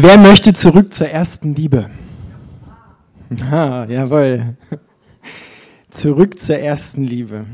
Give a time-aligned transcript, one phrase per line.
[0.00, 1.90] Wer möchte zurück zur ersten Liebe?
[3.50, 4.56] Ah, jawohl.
[5.90, 7.46] Zurück zur ersten Liebe.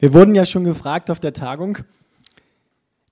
[0.00, 1.78] Wir wurden ja schon gefragt auf der Tagung,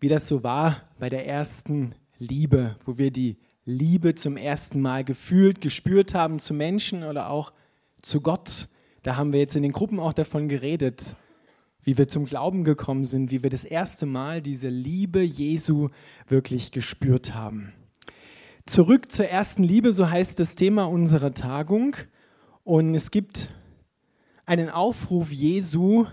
[0.01, 5.05] wie das so war bei der ersten Liebe, wo wir die Liebe zum ersten Mal
[5.05, 7.53] gefühlt, gespürt haben zu Menschen oder auch
[8.03, 8.67] zu Gott.
[9.05, 11.15] Da haben wir jetzt in den Gruppen auch davon geredet,
[11.83, 15.89] wie wir zum Glauben gekommen sind, wie wir das erste Mal diese Liebe Jesu
[16.29, 17.73] wirklich gespürt haben.
[18.67, 21.97] Zurück zur ersten Liebe, so heißt das Thema unserer Tagung.
[22.63, 23.49] Und es gibt
[24.47, 26.07] einen Aufruf Jesu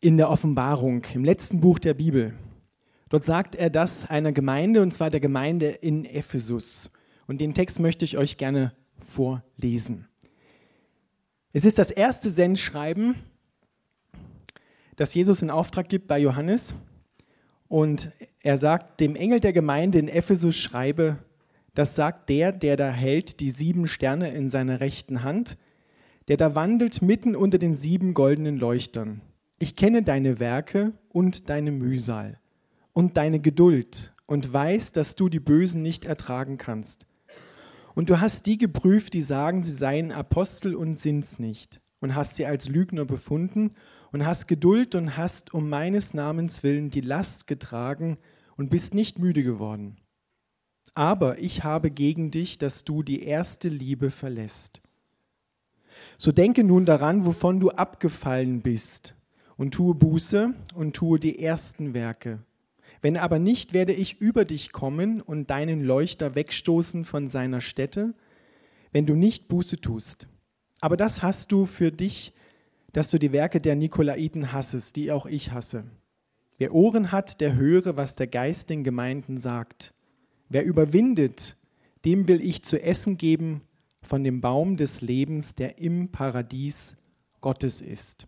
[0.00, 2.34] in der Offenbarung, im letzten Buch der Bibel.
[3.08, 6.90] Dort sagt er das einer Gemeinde, und zwar der Gemeinde in Ephesus.
[7.26, 10.08] Und den Text möchte ich euch gerne vorlesen.
[11.52, 13.16] Es ist das erste Sendschreiben
[15.02, 16.76] das Jesus in Auftrag gibt bei Johannes.
[17.66, 21.18] Und er sagt, dem Engel der Gemeinde in Ephesus schreibe,
[21.74, 25.58] das sagt der, der da hält die sieben Sterne in seiner rechten Hand,
[26.28, 29.22] der da wandelt mitten unter den sieben goldenen Leuchtern.
[29.58, 32.38] Ich kenne deine Werke und deine Mühsal
[32.92, 37.08] und deine Geduld und weiß, dass du die Bösen nicht ertragen kannst.
[37.96, 42.36] Und du hast die geprüft, die sagen, sie seien Apostel und sind's nicht, und hast
[42.36, 43.72] sie als Lügner befunden
[44.12, 48.18] und hast Geduld und hast um meines Namens willen die Last getragen
[48.56, 49.96] und bist nicht müde geworden.
[50.94, 54.82] Aber ich habe gegen dich, dass du die erste Liebe verlässt.
[56.18, 59.14] So denke nun daran, wovon du abgefallen bist,
[59.56, 62.40] und tue Buße und tue die ersten Werke.
[63.00, 68.14] Wenn aber nicht, werde ich über dich kommen und deinen Leuchter wegstoßen von seiner Stätte,
[68.92, 70.26] wenn du nicht Buße tust.
[70.80, 72.32] Aber das hast du für dich
[72.92, 75.84] dass du die Werke der Nikolaiten hassest, die auch ich hasse.
[76.58, 79.94] Wer Ohren hat, der höre, was der Geist den Gemeinden sagt.
[80.48, 81.56] Wer überwindet,
[82.04, 83.62] dem will ich zu essen geben
[84.02, 86.96] von dem Baum des Lebens, der im Paradies
[87.40, 88.26] Gottes ist.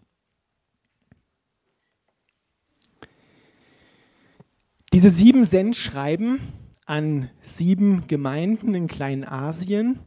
[4.92, 6.40] Diese sieben Sendschreiben
[6.86, 9.98] an sieben Gemeinden in Kleinasien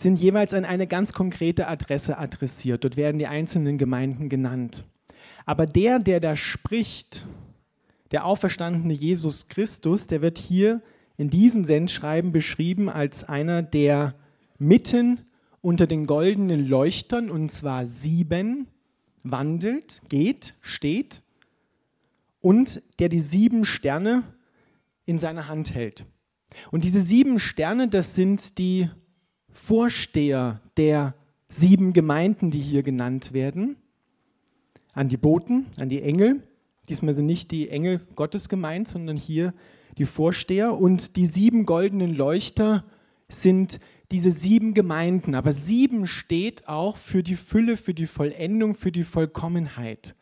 [0.00, 2.84] sind jeweils an eine ganz konkrete Adresse adressiert.
[2.84, 4.84] Dort werden die einzelnen Gemeinden genannt.
[5.46, 7.26] Aber der, der da spricht,
[8.10, 10.82] der auferstandene Jesus Christus, der wird hier
[11.16, 14.14] in diesem Sendschreiben beschrieben als einer, der
[14.58, 15.20] mitten
[15.60, 18.66] unter den goldenen Leuchtern, und zwar sieben,
[19.22, 21.22] wandelt, geht, steht
[22.40, 24.24] und der die sieben Sterne
[25.06, 26.04] in seiner Hand hält.
[26.70, 28.90] Und diese sieben Sterne, das sind die
[29.54, 31.14] Vorsteher der
[31.48, 33.76] sieben Gemeinden, die hier genannt werden,
[34.92, 36.42] an die Boten, an die Engel.
[36.88, 39.54] Diesmal sind nicht die Engel Gottes gemeint, sondern hier
[39.96, 40.76] die Vorsteher.
[40.78, 42.84] Und die sieben goldenen Leuchter
[43.28, 45.34] sind diese sieben Gemeinden.
[45.34, 50.14] Aber sieben steht auch für die Fülle, für die Vollendung, für die Vollkommenheit.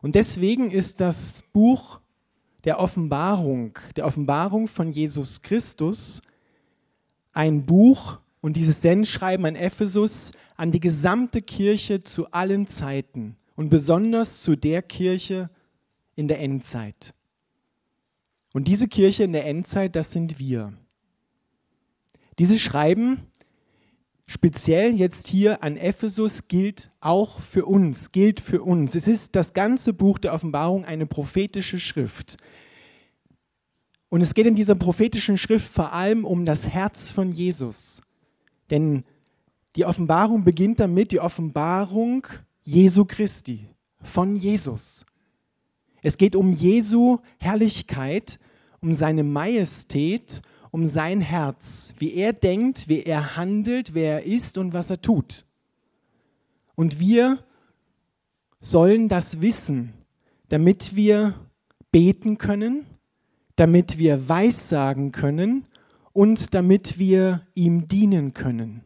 [0.00, 2.00] Und deswegen ist das Buch
[2.64, 6.22] der Offenbarung, der Offenbarung von Jesus Christus,
[7.32, 13.68] ein Buch, und dieses Sendschreiben an Ephesus an die gesamte Kirche zu allen Zeiten und
[13.68, 15.50] besonders zu der Kirche
[16.16, 17.14] in der Endzeit.
[18.52, 20.72] Und diese Kirche in der Endzeit, das sind wir.
[22.38, 23.26] Dieses Schreiben,
[24.26, 28.94] speziell jetzt hier an Ephesus, gilt auch für uns, gilt für uns.
[28.94, 32.38] Es ist das ganze Buch der Offenbarung eine prophetische Schrift.
[34.08, 38.00] Und es geht in dieser prophetischen Schrift vor allem um das Herz von Jesus.
[38.70, 39.04] Denn
[39.76, 42.26] die Offenbarung beginnt damit, die Offenbarung
[42.62, 43.66] Jesu Christi,
[44.02, 45.04] von Jesus.
[46.02, 48.38] Es geht um Jesu Herrlichkeit,
[48.80, 54.56] um seine Majestät, um sein Herz, wie er denkt, wie er handelt, wer er ist
[54.56, 55.44] und was er tut.
[56.74, 57.38] Und wir
[58.60, 59.92] sollen das wissen,
[60.48, 61.34] damit wir
[61.92, 62.86] beten können,
[63.56, 65.66] damit wir weissagen können
[66.12, 68.84] und damit wir ihm dienen können.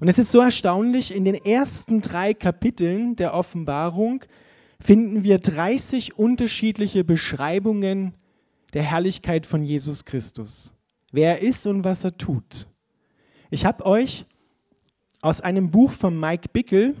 [0.00, 4.24] Und es ist so erstaunlich, in den ersten drei Kapiteln der Offenbarung
[4.80, 8.14] finden wir 30 unterschiedliche Beschreibungen
[8.74, 10.74] der Herrlichkeit von Jesus Christus,
[11.12, 12.66] wer er ist und was er tut.
[13.50, 14.26] Ich habe euch
[15.22, 16.96] aus einem Buch von Mike Bickel,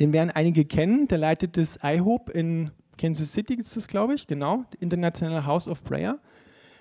[0.00, 4.26] den werden einige kennen, der leitet das IHOP in Kansas City, ist das glaube ich,
[4.26, 6.18] genau, International House of Prayer,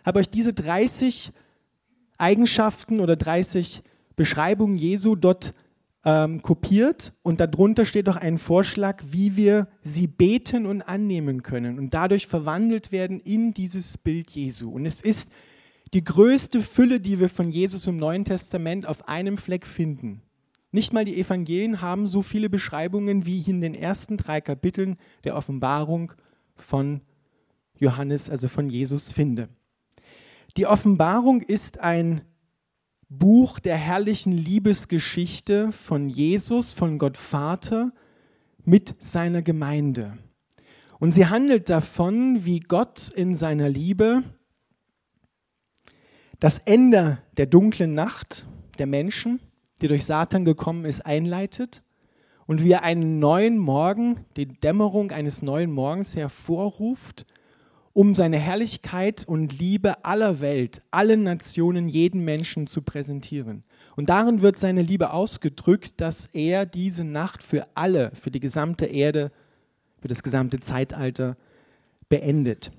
[0.06, 1.34] habe euch diese 30
[2.18, 3.84] Eigenschaften oder 30
[4.16, 5.54] Beschreibungen Jesu dort
[6.04, 11.78] ähm, kopiert und darunter steht auch ein Vorschlag, wie wir sie beten und annehmen können
[11.78, 14.72] und dadurch verwandelt werden in dieses Bild Jesu.
[14.72, 15.30] Und es ist
[15.94, 20.22] die größte Fülle, die wir von Jesus im Neuen Testament auf einem Fleck finden.
[20.72, 25.36] Nicht mal die Evangelien haben so viele Beschreibungen, wie in den ersten drei Kapiteln der
[25.36, 26.12] Offenbarung
[26.56, 27.02] von
[27.80, 29.50] Johannes, also von Jesus, finde.
[30.56, 32.22] Die Offenbarung ist ein
[33.10, 37.92] Buch der herrlichen Liebesgeschichte von Jesus, von Gott Vater
[38.64, 40.18] mit seiner Gemeinde.
[41.00, 44.24] Und sie handelt davon, wie Gott in seiner Liebe
[46.40, 48.46] das Ende der dunklen Nacht
[48.78, 49.40] der Menschen,
[49.82, 51.82] die durch Satan gekommen ist, einleitet
[52.46, 57.26] und wie er einen neuen Morgen, die Dämmerung eines neuen Morgens hervorruft
[57.98, 63.64] um seine Herrlichkeit und Liebe aller Welt, allen Nationen, jeden Menschen zu präsentieren.
[63.96, 68.86] Und darin wird seine Liebe ausgedrückt, dass er diese Nacht für alle, für die gesamte
[68.86, 69.32] Erde,
[70.00, 71.38] für das gesamte Zeitalter
[72.08, 72.72] beendet.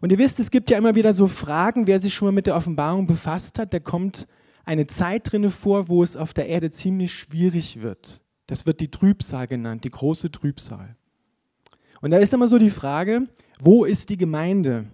[0.00, 2.46] Und ihr wisst, es gibt ja immer wieder so Fragen, wer sich schon mal mit
[2.46, 4.26] der Offenbarung befasst hat, da kommt
[4.64, 8.22] eine Zeit drinne vor, wo es auf der Erde ziemlich schwierig wird.
[8.46, 10.96] Das wird die Trübsal genannt, die große Trübsal.
[12.00, 13.26] Und da ist immer so die Frage,
[13.60, 14.86] wo ist die Gemeinde?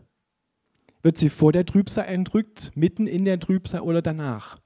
[1.02, 4.58] Wird sie vor der Trübsal entrückt, mitten in der Trübsal oder danach?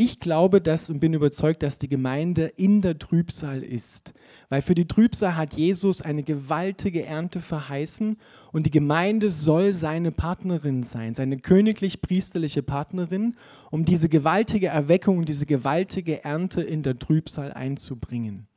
[0.00, 4.14] Ich glaube dass und bin überzeugt, dass die Gemeinde in der Trübsal ist,
[4.48, 8.16] weil für die Trübsal hat Jesus eine gewaltige Ernte verheißen
[8.52, 13.34] und die Gemeinde soll seine Partnerin sein, seine königlich-priesterliche Partnerin,
[13.72, 18.47] um diese gewaltige Erweckung und diese gewaltige Ernte in der Trübsal einzubringen.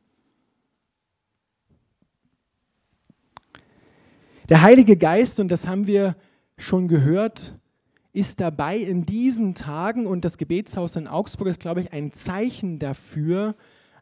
[4.51, 6.17] Der Heilige Geist, und das haben wir
[6.57, 7.57] schon gehört,
[8.11, 12.77] ist dabei in diesen Tagen, und das Gebetshaus in Augsburg ist, glaube ich, ein Zeichen
[12.77, 13.55] dafür,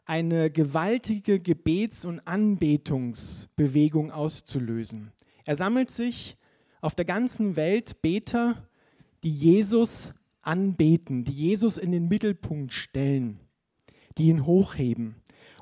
[0.06, 5.12] eine gewaltige Gebets- und Anbetungsbewegung auszulösen.
[5.46, 6.36] Er sammelt sich
[6.80, 8.56] auf der ganzen Welt Beter,
[9.22, 10.12] die Jesus
[10.42, 13.38] anbeten, die Jesus in den Mittelpunkt stellen,
[14.18, 15.14] die ihn hochheben.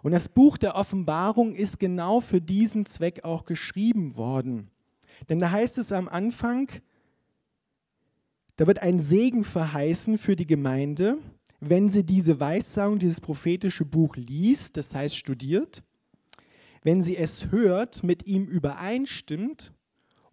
[0.02, 4.70] Und das Buch der Offenbarung ist genau für diesen Zweck auch geschrieben worden.
[5.28, 6.70] Denn da heißt es am Anfang,
[8.56, 11.18] da wird ein Segen verheißen für die Gemeinde,
[11.60, 15.82] wenn sie diese Weissagung, dieses prophetische Buch liest, das heißt studiert,
[16.82, 19.72] wenn sie es hört, mit ihm übereinstimmt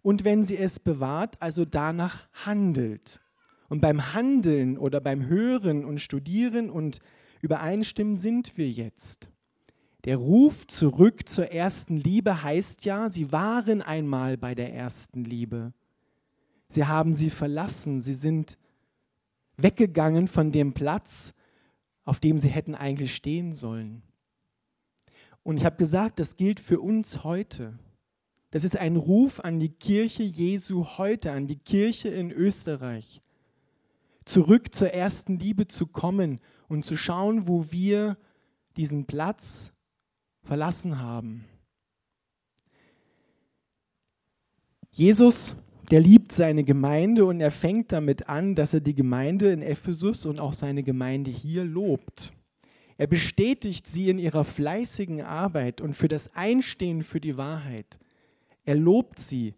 [0.02, 3.20] und wenn sie es bewahrt, also danach handelt.
[3.68, 7.00] Und beim Handeln oder beim Hören und Studieren und
[7.42, 9.28] Übereinstimmen sind wir jetzt.
[10.06, 15.72] Der Ruf zurück zur ersten Liebe heißt ja, sie waren einmal bei der ersten Liebe.
[16.68, 18.56] Sie haben sie verlassen, sie sind
[19.56, 21.34] weggegangen von dem Platz,
[22.04, 24.02] auf dem sie hätten eigentlich stehen sollen.
[25.42, 27.76] Und ich habe gesagt, das gilt für uns heute.
[28.52, 33.22] Das ist ein Ruf an die Kirche Jesu heute, an die Kirche in Österreich.
[34.24, 36.38] Zurück zur ersten Liebe zu kommen
[36.68, 38.16] und zu schauen, wo wir
[38.76, 39.72] diesen Platz
[40.46, 41.44] verlassen haben.
[44.90, 45.54] Jesus,
[45.90, 50.24] der liebt seine Gemeinde und er fängt damit an, dass er die Gemeinde in Ephesus
[50.24, 52.32] und auch seine Gemeinde hier lobt.
[52.96, 57.98] Er bestätigt sie in ihrer fleißigen Arbeit und für das Einstehen für die Wahrheit.
[58.64, 59.54] Er lobt sie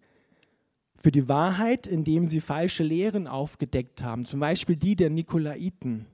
[0.96, 6.06] für die Wahrheit, indem sie falsche Lehren aufgedeckt haben, zum Beispiel die der Nikolaiten.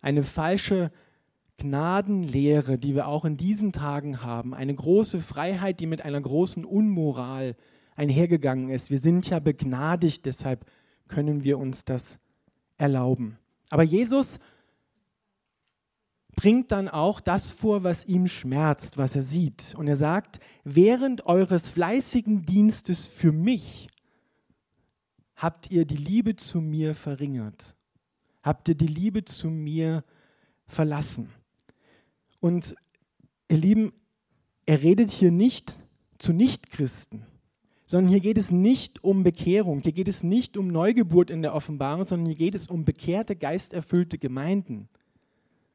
[0.00, 0.92] Eine falsche
[1.58, 6.64] Gnadenlehre, die wir auch in diesen Tagen haben, eine große Freiheit, die mit einer großen
[6.64, 7.56] Unmoral
[7.94, 8.90] einhergegangen ist.
[8.90, 10.66] Wir sind ja begnadigt, deshalb
[11.08, 12.18] können wir uns das
[12.76, 13.38] erlauben.
[13.70, 14.38] Aber Jesus
[16.36, 19.74] bringt dann auch das vor, was ihm schmerzt, was er sieht.
[19.76, 23.88] Und er sagt, während eures fleißigen Dienstes für mich
[25.34, 27.74] habt ihr die Liebe zu mir verringert.
[28.42, 30.04] Habt ihr die Liebe zu mir
[30.66, 31.30] verlassen.
[32.40, 32.74] Und
[33.48, 33.92] ihr Lieben,
[34.66, 35.74] er redet hier nicht
[36.18, 37.24] zu Nichtchristen,
[37.84, 41.54] sondern hier geht es nicht um Bekehrung, hier geht es nicht um Neugeburt in der
[41.54, 44.88] Offenbarung, sondern hier geht es um bekehrte, geisterfüllte Gemeinden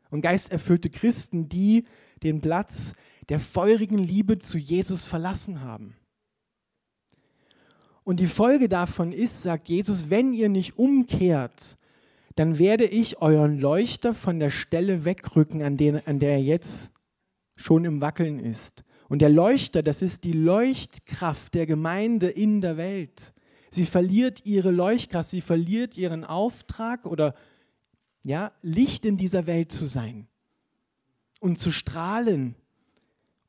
[0.10, 1.86] und geisterfüllte Christen, die
[2.22, 2.94] den Platz
[3.30, 5.96] der feurigen Liebe zu Jesus verlassen haben.
[8.04, 11.78] Und die Folge davon ist, sagt Jesus, wenn ihr nicht umkehrt,
[12.36, 16.92] dann werde ich euren Leuchter von der Stelle wegrücken, an, den, an der er jetzt
[17.56, 18.84] schon im Wackeln ist.
[19.10, 23.34] Und der Leuchter, das ist die Leuchtkraft der Gemeinde in der Welt.
[23.70, 27.36] Sie verliert ihre Leuchtkraft, sie verliert ihren Auftrag oder
[28.24, 30.28] ja, Licht in dieser Welt zu sein.
[31.42, 32.56] und zu strahlen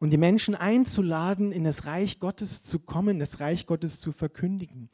[0.00, 4.88] und die Menschen einzuladen, in das Reich Gottes zu kommen, das Reich Gottes zu verkündigen.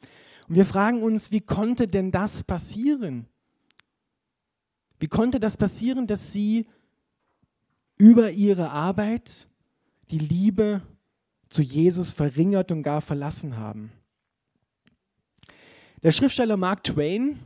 [0.47, 3.25] Und wir fragen uns, wie konnte denn das passieren?
[4.99, 6.67] Wie konnte das passieren, dass sie
[7.97, 9.47] über ihre Arbeit
[10.11, 10.81] die Liebe
[11.49, 13.91] zu Jesus verringert und gar verlassen haben?
[16.03, 17.39] Der Schriftsteller Mark Twain,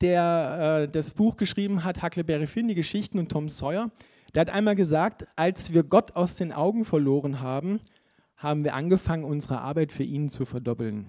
[0.00, 3.90] der äh, das Buch geschrieben hat, Huckleberry Finn, die Geschichten und Tom Sawyer,
[4.34, 7.80] der hat einmal gesagt, als wir Gott aus den Augen verloren haben,
[8.36, 11.06] haben wir angefangen, unsere Arbeit für ihn zu verdoppeln.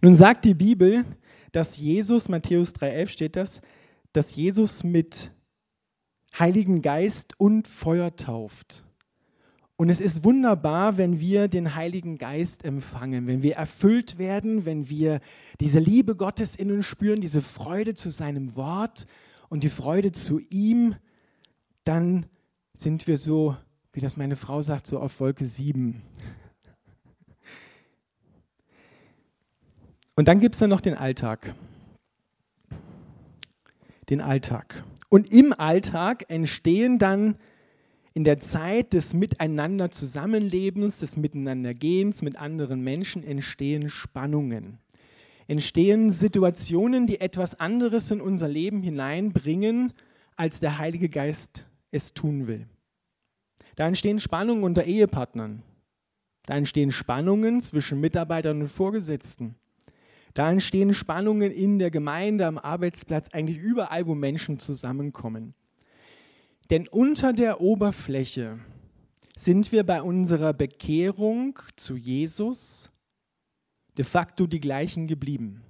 [0.00, 1.04] Nun sagt die Bibel,
[1.56, 3.62] dass Jesus, Matthäus 3,11 steht das,
[4.12, 5.32] dass Jesus mit
[6.38, 8.84] Heiligen Geist und Feuer tauft.
[9.76, 14.90] Und es ist wunderbar, wenn wir den Heiligen Geist empfangen, wenn wir erfüllt werden, wenn
[14.90, 15.20] wir
[15.58, 19.06] diese Liebe Gottes in uns spüren, diese Freude zu seinem Wort
[19.48, 20.94] und die Freude zu ihm,
[21.84, 22.26] dann
[22.74, 23.56] sind wir so,
[23.94, 26.02] wie das meine Frau sagt, so auf Wolke 7.
[30.16, 31.54] Und dann gibt es dann noch den Alltag.
[34.10, 34.82] Den Alltag.
[35.08, 37.36] Und im Alltag entstehen dann
[38.14, 44.78] in der Zeit des Miteinander Zusammenlebens, des Miteinandergehens mit anderen Menschen entstehen Spannungen
[45.48, 49.92] entstehen Situationen, die etwas anderes in unser Leben hineinbringen,
[50.36, 52.66] als der Heilige Geist es tun will.
[53.76, 55.62] Da entstehen Spannungen unter Ehepartnern.
[56.46, 59.56] Da entstehen Spannungen zwischen Mitarbeitern und Vorgesetzten.
[60.36, 65.54] Da entstehen Spannungen in der Gemeinde, am Arbeitsplatz, eigentlich überall, wo Menschen zusammenkommen.
[66.68, 68.58] Denn unter der Oberfläche
[69.34, 72.90] sind wir bei unserer Bekehrung zu Jesus
[73.96, 75.62] de facto die gleichen geblieben.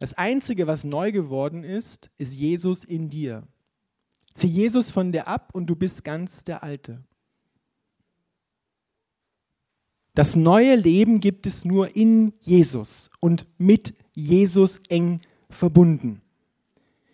[0.00, 3.46] Das Einzige, was neu geworden ist, ist Jesus in dir.
[4.34, 7.04] Zieh Jesus von dir ab und du bist ganz der Alte.
[10.14, 16.20] Das neue Leben gibt es nur in Jesus und mit Jesus eng verbunden.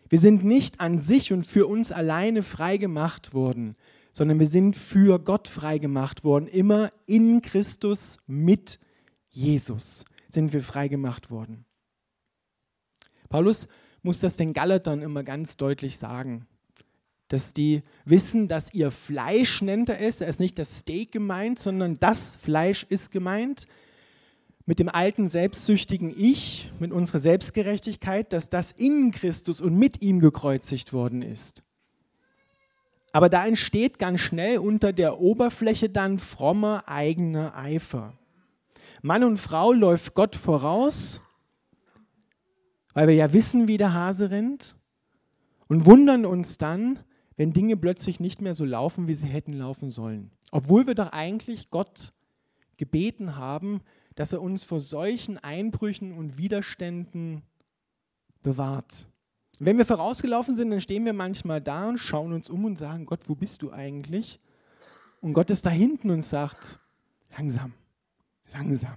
[0.09, 3.77] Wir sind nicht an sich und für uns alleine freigemacht worden,
[4.13, 8.81] sondern wir sind für Gott freigemacht worden, immer in Christus mit
[9.29, 11.65] Jesus sind wir freigemacht worden.
[13.29, 13.69] Paulus
[14.03, 16.47] muss das den Galatern immer ganz deutlich sagen,
[17.29, 21.59] dass die wissen, dass ihr Fleisch nennt er es, er ist nicht das Steak gemeint,
[21.59, 23.67] sondern das Fleisch ist gemeint,
[24.65, 30.21] mit dem alten selbstsüchtigen Ich, mit unserer Selbstgerechtigkeit, dass das in Christus und mit ihm
[30.21, 31.63] gekreuzigt worden ist.
[33.13, 38.13] Aber da entsteht ganz schnell unter der Oberfläche dann frommer eigener Eifer.
[39.01, 41.23] Mann und Frau läuft Gott voraus,
[42.93, 44.77] weil wir ja wissen, wie der Hase rennt
[45.69, 46.99] und wundern uns dann,
[47.39, 50.33] wenn Dinge plötzlich nicht mehr so laufen, wie sie hätten laufen sollen.
[50.51, 52.13] Obwohl wir doch eigentlich Gott
[52.77, 53.81] gebeten haben,
[54.17, 57.43] dass er uns vor solchen Einbrüchen und Widerständen
[58.43, 59.07] bewahrt.
[59.61, 63.07] wenn wir vorausgelaufen sind, dann stehen wir manchmal da und schauen uns um und sagen,
[63.07, 64.41] Gott, wo bist du eigentlich?
[65.21, 66.79] Und Gott ist da hinten und sagt,
[67.37, 67.73] langsam,
[68.53, 68.97] langsam.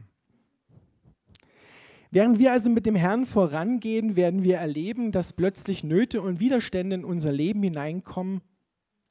[2.13, 6.97] Während wir also mit dem Herrn vorangehen, werden wir erleben, dass plötzlich Nöte und Widerstände
[6.97, 8.41] in unser Leben hineinkommen,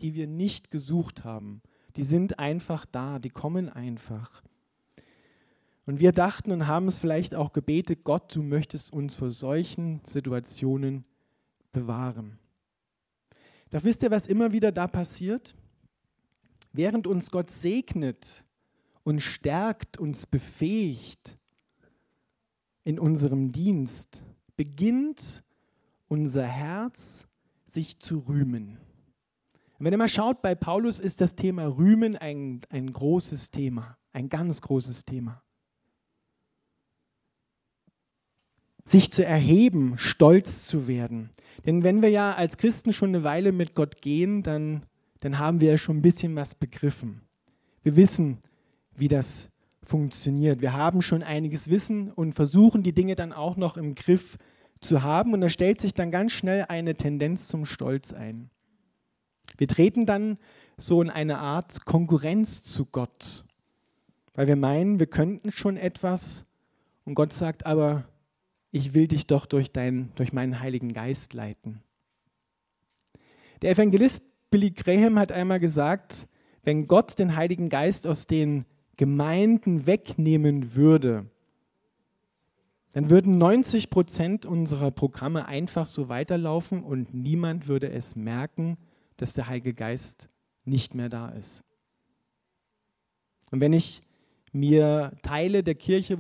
[0.01, 1.63] die wir nicht gesucht haben.
[1.97, 4.43] Die sind einfach da, die kommen einfach.
[5.87, 10.03] Und wir dachten und haben es vielleicht auch gebetet, Gott, du möchtest uns vor solchen
[10.05, 11.07] Situationen
[11.73, 12.39] bewahren.
[13.71, 15.55] Doch wisst ihr, was immer wieder da passiert?
[16.73, 18.45] Während uns Gott segnet,
[19.05, 21.40] uns stärkt, uns befähigt
[22.85, 24.23] in unserem Dienst,
[24.57, 25.43] beginnt
[26.09, 27.27] unser Herz
[27.65, 28.79] sich zu rühmen.
[29.79, 33.97] Und wenn ihr mal schaut, bei Paulus ist das Thema Rühmen ein, ein großes Thema,
[34.13, 35.43] ein ganz großes Thema.
[38.85, 41.31] Sich zu erheben, stolz zu werden.
[41.65, 44.85] Denn wenn wir ja als Christen schon eine Weile mit Gott gehen, dann,
[45.21, 47.23] dann haben wir ja schon ein bisschen was begriffen.
[47.83, 48.39] Wir wissen,
[48.97, 49.50] wie das
[49.83, 50.61] funktioniert.
[50.61, 54.37] Wir haben schon einiges Wissen und versuchen die Dinge dann auch noch im Griff
[54.81, 55.33] zu haben.
[55.33, 58.51] Und da stellt sich dann ganz schnell eine Tendenz zum Stolz ein.
[59.59, 60.39] Wir treten dann
[60.77, 63.45] so in eine Art Konkurrenz zu Gott,
[64.35, 66.47] weil wir meinen, wir könnten schon etwas
[67.05, 68.05] und Gott sagt aber,
[68.71, 71.83] ich will dich doch durch, dein, durch meinen Heiligen Geist leiten.
[73.63, 76.29] Der Evangelist Billy Graham hat einmal gesagt,
[76.63, 78.65] wenn Gott den Heiligen Geist aus den
[79.01, 81.25] Gemeinden wegnehmen würde,
[82.93, 88.77] dann würden 90 Prozent unserer Programme einfach so weiterlaufen und niemand würde es merken,
[89.17, 90.29] dass der Heilige Geist
[90.67, 91.65] nicht mehr da ist.
[93.51, 94.03] Und wenn ich
[94.53, 96.19] mir Teile der Kirche,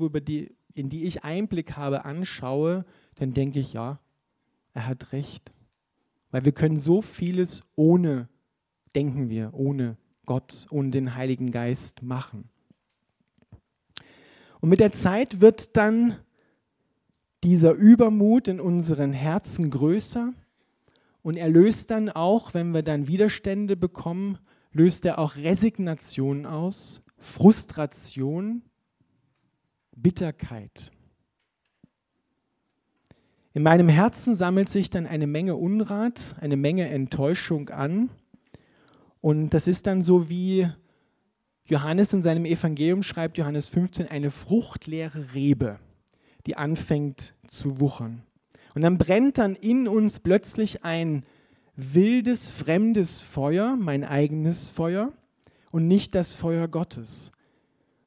[0.72, 4.00] in die ich Einblick habe, anschaue, dann denke ich, ja,
[4.72, 5.52] er hat recht.
[6.30, 8.30] Weil wir können so vieles ohne,
[8.94, 12.49] denken wir, ohne Gott, ohne den Heiligen Geist machen.
[14.60, 16.16] Und mit der Zeit wird dann
[17.42, 20.34] dieser Übermut in unseren Herzen größer
[21.22, 24.38] und er löst dann auch, wenn wir dann Widerstände bekommen,
[24.72, 28.62] löst er auch Resignation aus, Frustration,
[29.94, 30.90] Bitterkeit.
[33.52, 38.10] In meinem Herzen sammelt sich dann eine Menge Unrat, eine Menge Enttäuschung an.
[39.20, 40.68] Und das ist dann so wie
[41.70, 45.78] Johannes in seinem Evangelium schreibt, Johannes 15, eine fruchtleere Rebe,
[46.46, 48.22] die anfängt zu wuchern.
[48.74, 51.24] Und dann brennt dann in uns plötzlich ein
[51.76, 55.12] wildes, fremdes Feuer, mein eigenes Feuer
[55.70, 57.30] und nicht das Feuer Gottes.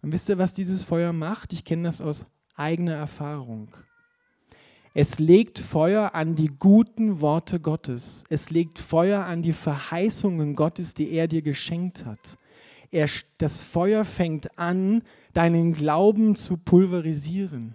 [0.01, 1.53] Und wisst ihr, was dieses Feuer macht?
[1.53, 3.70] Ich kenne das aus eigener Erfahrung.
[4.93, 8.25] Es legt Feuer an die guten Worte Gottes.
[8.29, 12.38] Es legt Feuer an die Verheißungen Gottes, die er dir geschenkt hat.
[12.93, 13.09] Er,
[13.39, 15.01] das Feuer fängt an,
[15.33, 17.73] deinen Glauben zu pulverisieren.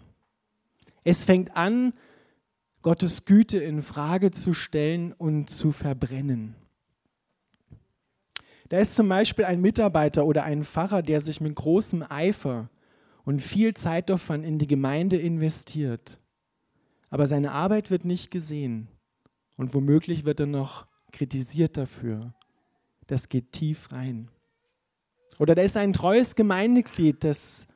[1.03, 1.93] Es fängt an,
[2.83, 6.55] Gottes Güte in Frage zu stellen und zu verbrennen.
[8.69, 12.71] Da ist zum Beispiel ein Mitarbeiter oder ein Pfarrer, der sich mit großem Eifer
[13.25, 16.21] und viel Zeitaufwand in die Gemeinde investiert.
[17.11, 18.87] Aber seine Arbeit wird nicht gesehen
[19.57, 22.35] und womöglich wird er noch kritisiert dafür.
[23.09, 24.31] Das geht tief rein.
[25.39, 27.67] Oder da ist ein treues Gemeindeglied, das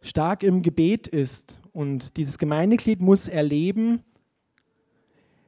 [0.00, 4.02] stark im Gebet ist und dieses Gemeindeglied muss erleben,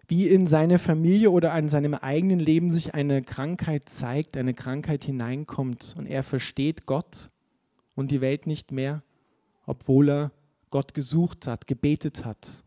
[0.06, 5.04] wie in seine Familie oder an seinem eigenen Leben sich eine Krankheit zeigt, eine Krankheit
[5.04, 7.30] hineinkommt und er versteht Gott
[7.94, 9.02] und die Welt nicht mehr,
[9.66, 10.32] obwohl er
[10.70, 12.64] Gott gesucht hat, gebetet hat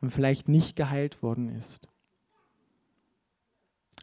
[0.00, 1.88] und vielleicht nicht geheilt worden ist.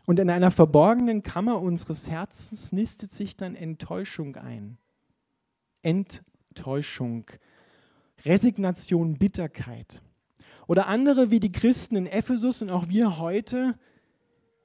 [0.05, 4.77] Und in einer verborgenen Kammer unseres Herzens nistet sich dann Enttäuschung ein.
[5.81, 7.25] Enttäuschung,
[8.25, 10.01] Resignation, Bitterkeit.
[10.67, 13.77] Oder andere wie die Christen in Ephesus und auch wir heute,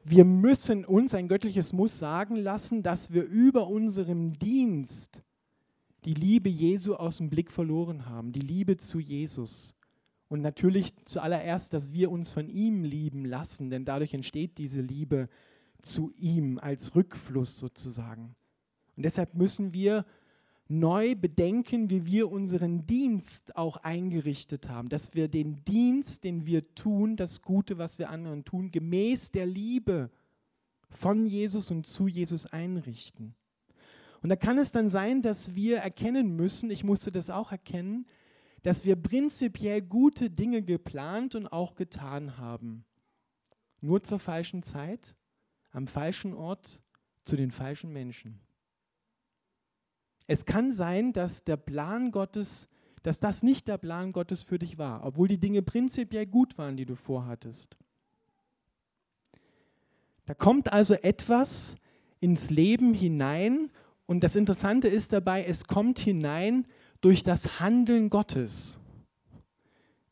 [0.05, 5.23] wir müssen uns, ein göttliches Muss sagen lassen, dass wir über unserem Dienst
[6.05, 9.75] die Liebe Jesu aus dem Blick verloren haben, die Liebe zu Jesus.
[10.29, 15.29] Und natürlich zuallererst, dass wir uns von ihm lieben lassen, denn dadurch entsteht diese Liebe
[15.83, 18.35] zu ihm als Rückfluss sozusagen.
[18.97, 20.05] Und deshalb müssen wir
[20.69, 26.75] neu bedenken, wie wir unseren Dienst auch eingerichtet haben, dass wir den Dienst, den wir
[26.75, 30.11] tun, das Gute, was wir anderen tun, gemäß der Liebe
[30.91, 33.35] von Jesus und zu Jesus einrichten.
[34.23, 38.05] Und da kann es dann sein, dass wir erkennen müssen, ich musste das auch erkennen,
[38.69, 42.85] dass wir prinzipiell gute Dinge geplant und auch getan haben.
[43.81, 45.17] Nur zur falschen Zeit,
[45.71, 46.83] am falschen Ort,
[47.25, 48.41] zu den falschen Menschen.
[50.27, 52.69] Es kann sein, dass der Plan Gottes,
[53.03, 56.77] dass das nicht der Plan Gottes für dich war, obwohl die Dinge prinzipiell gut waren,
[56.77, 57.79] die du vorhattest.
[60.27, 61.75] Da kommt also etwas
[62.21, 63.71] ins Leben hinein
[64.05, 66.67] und das Interessante ist dabei, es kommt hinein
[67.01, 68.79] durch das Handeln Gottes.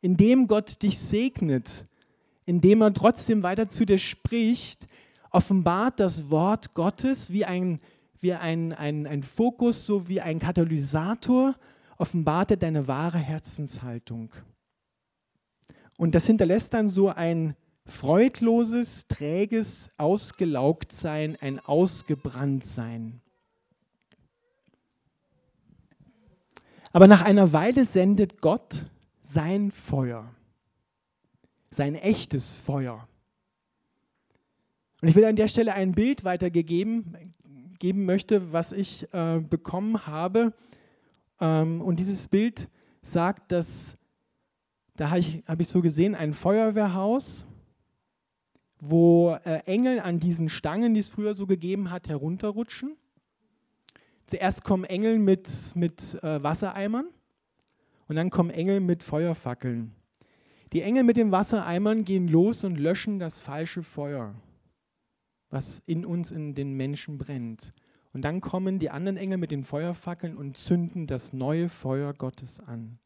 [0.01, 1.87] Indem Gott dich segnet,
[2.45, 4.87] indem er trotzdem weiter zu dir spricht,
[5.31, 7.81] offenbart das Wort Gottes wie ein
[8.21, 11.55] wie ein, ein, ein Fokus, so wie ein Katalysator,
[11.99, 14.33] offenbart er deine wahre Herzenshaltung.
[15.99, 17.55] Und das hinterlässt dann so ein
[17.87, 23.21] freudloses, träges Ausgelaugtsein, ein Ausgebranntsein.
[26.97, 28.87] Aber nach einer Weile sendet Gott
[29.21, 30.35] sein Feuer,
[31.69, 33.07] sein echtes Feuer.
[35.03, 37.35] Und ich will an der Stelle ein Bild weitergeben,
[37.79, 40.55] geben möchte, was ich äh, bekommen habe.
[41.39, 42.67] Ähm, und dieses Bild
[43.03, 43.99] sagt, dass,
[44.97, 47.47] da habe ich, hab ich so gesehen, ein Feuerwehrhaus,
[48.81, 52.97] wo äh, Engel an diesen Stangen, die es früher so gegeben hat, herunterrutschen.
[54.27, 57.09] Zuerst kommen Engel mit, mit äh, Wassereimern
[58.09, 59.95] und dann kommen Engel mit Feuerfackeln.
[60.73, 64.35] Die Engel mit den Wassereimern gehen los und löschen das falsche Feuer
[65.51, 67.71] was in uns, in den Menschen brennt.
[68.13, 72.61] Und dann kommen die anderen Engel mit den Feuerfackeln und zünden das neue Feuer Gottes
[72.61, 72.99] an.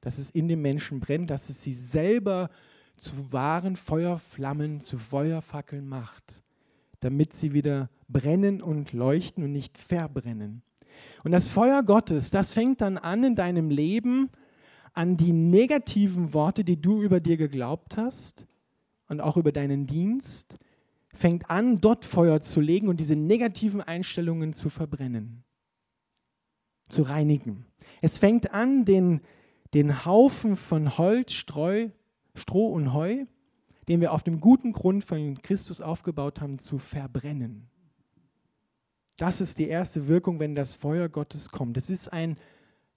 [0.00, 2.50] dass es in den Menschen brennt, dass es sie selber
[2.98, 6.42] zu wahren Feuerflammen, zu Feuerfackeln macht,
[7.04, 10.62] damit sie wieder brennen und leuchten und nicht verbrennen.
[11.22, 14.30] Und das Feuer Gottes, das fängt dann an in deinem Leben,
[14.94, 18.46] an die negativen Worte, die du über dir geglaubt hast
[19.08, 20.56] und auch über deinen Dienst,
[21.12, 25.44] fängt an, dort Feuer zu legen und diese negativen Einstellungen zu verbrennen,
[26.88, 27.66] zu reinigen.
[28.00, 29.20] Es fängt an, den,
[29.74, 31.90] den Haufen von Holz, Streu,
[32.34, 33.26] Stroh und Heu,
[33.88, 37.68] den wir auf dem guten Grund von Christus aufgebaut haben, zu verbrennen.
[39.16, 41.76] Das ist die erste Wirkung, wenn das Feuer Gottes kommt.
[41.76, 42.36] Es ist ein,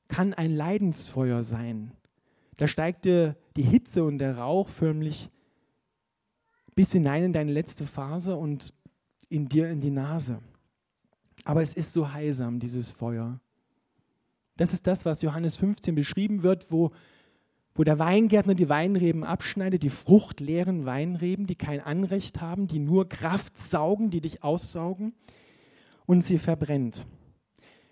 [0.07, 1.91] kann ein Leidensfeuer sein.
[2.57, 5.29] Da steigt dir die Hitze und der Rauch förmlich
[6.73, 8.73] bis hinein in deine letzte Phase und
[9.29, 10.39] in dir in die Nase.
[11.43, 13.39] Aber es ist so heilsam, dieses Feuer.
[14.57, 16.91] Das ist das, was Johannes 15 beschrieben wird, wo,
[17.77, 23.07] wo der Weingärtner die Weinreben abschneidet, die fruchtleeren Weinreben, die kein Anrecht haben, die nur
[23.07, 25.13] Kraft saugen, die dich aussaugen
[26.07, 27.05] und sie verbrennt.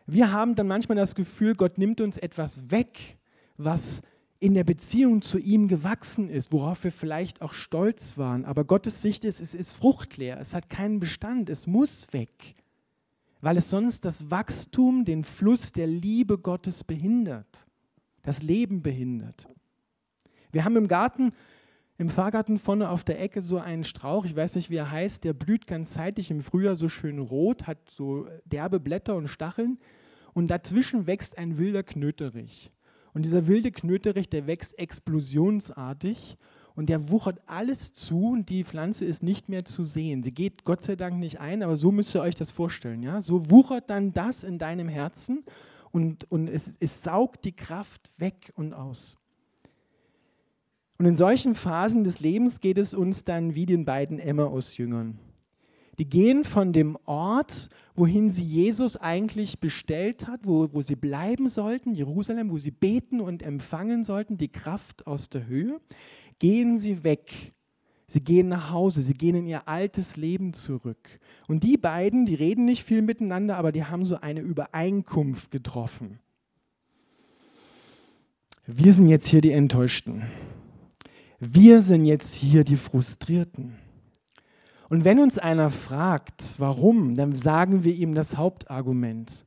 [0.07, 3.17] Wir haben dann manchmal das Gefühl, Gott nimmt uns etwas weg,
[3.57, 4.01] was
[4.39, 8.43] in der Beziehung zu ihm gewachsen ist, worauf wir vielleicht auch stolz waren.
[8.43, 12.55] Aber Gottes Sicht ist, es ist fruchtleer, es hat keinen Bestand, es muss weg,
[13.41, 17.67] weil es sonst das Wachstum, den Fluss der Liebe Gottes behindert,
[18.23, 19.47] das Leben behindert.
[20.55, 21.33] Wir haben im Garten
[21.97, 25.25] im Fahrgarten vorne auf der Ecke so einen Strauch, ich weiß nicht, wie er heißt,
[25.25, 29.79] der blüht ganz zeitig im Frühjahr so schön rot, hat so derbe Blätter und Stacheln
[30.33, 32.71] und dazwischen wächst ein wilder Knöterich.
[33.13, 36.37] Und dieser wilde Knöterich, der wächst explosionsartig
[36.73, 40.23] und der wuchert alles zu und die Pflanze ist nicht mehr zu sehen.
[40.23, 43.03] Sie geht Gott sei Dank nicht ein, aber so müsst ihr euch das vorstellen.
[43.03, 43.19] Ja?
[43.19, 45.43] So wuchert dann das in deinem Herzen
[45.91, 49.17] und, und es, es saugt die Kraft weg und aus.
[50.97, 55.19] Und in solchen Phasen des Lebens geht es uns dann wie den beiden Emmaus-Jüngern.
[55.97, 61.47] Die gehen von dem Ort, wohin sie Jesus eigentlich bestellt hat, wo, wo sie bleiben
[61.47, 65.79] sollten, Jerusalem, wo sie beten und empfangen sollten, die Kraft aus der Höhe,
[66.39, 67.53] gehen sie weg.
[68.07, 71.19] Sie gehen nach Hause, sie gehen in ihr altes Leben zurück.
[71.47, 76.19] Und die beiden, die reden nicht viel miteinander, aber die haben so eine Übereinkunft getroffen.
[78.67, 80.23] Wir sind jetzt hier die Enttäuschten.
[81.47, 83.75] Wir sind jetzt hier die Frustrierten.
[84.89, 89.45] Und wenn uns einer fragt, warum, dann sagen wir ihm das Hauptargument.